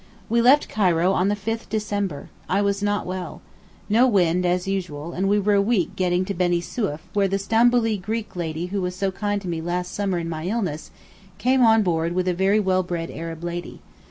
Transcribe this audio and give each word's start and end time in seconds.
We 0.29 0.41
left 0.41 0.67
Cairo 0.67 1.11
on 1.11 1.27
the 1.27 1.35
5th 1.35 1.69
Decr. 1.69 2.29
I 2.49 2.59
was 2.59 2.81
not 2.81 3.05
well. 3.05 3.43
No 3.87 4.07
wind 4.07 4.47
as 4.47 4.67
usual, 4.67 5.13
and 5.13 5.29
we 5.29 5.37
were 5.37 5.53
a 5.53 5.61
week 5.61 5.95
getting 5.95 6.25
to 6.25 6.33
Benisonef 6.33 7.01
where 7.13 7.27
the 7.27 7.37
Stamboolee 7.37 8.01
Greek 8.01 8.35
lady 8.35 8.65
who 8.73 8.81
was 8.81 8.95
so 8.95 9.11
kind 9.11 9.39
to 9.43 9.47
me 9.47 9.61
last 9.61 9.93
summer 9.93 10.17
in 10.17 10.27
my 10.27 10.47
illness 10.47 10.89
came 11.37 11.61
on 11.61 11.83
board 11.83 12.13
with 12.13 12.27
a 12.27 12.33
very 12.33 12.59
well 12.59 12.81
bred 12.81 13.11
Arab 13.11 13.43
lady. 13.43 13.79